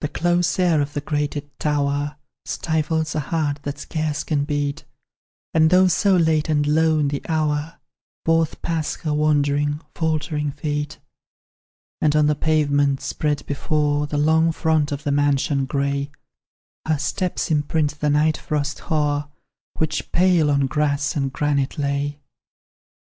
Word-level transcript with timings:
The 0.00 0.06
close 0.06 0.60
air 0.60 0.80
of 0.80 0.92
the 0.92 1.00
grated 1.00 1.58
tower 1.58 2.18
Stifles 2.44 3.16
a 3.16 3.20
heart 3.34 3.58
that 3.64 3.80
scarce 3.80 4.22
can 4.22 4.44
beat, 4.44 4.84
And, 5.52 5.70
though 5.70 5.88
so 5.88 6.14
late 6.14 6.48
and 6.48 6.64
lone 6.68 7.08
the 7.08 7.20
hour, 7.28 7.80
Forth 8.24 8.62
pass 8.62 8.94
her 9.00 9.12
wandering, 9.12 9.80
faltering 9.92 10.52
feet; 10.52 11.00
And 12.00 12.14
on 12.14 12.26
the 12.26 12.36
pavement 12.36 13.00
spread 13.00 13.44
before 13.46 14.06
The 14.06 14.18
long 14.18 14.52
front 14.52 14.92
of 14.92 15.02
the 15.02 15.10
mansion 15.10 15.64
grey, 15.66 16.12
Her 16.86 16.98
steps 16.98 17.50
imprint 17.50 17.98
the 17.98 18.08
night 18.10 18.36
frost 18.36 18.78
hoar, 18.86 19.32
Which 19.78 20.12
pale 20.12 20.48
on 20.48 20.66
grass 20.68 21.16
and 21.16 21.32
granite 21.32 21.76
lay. 21.76 22.20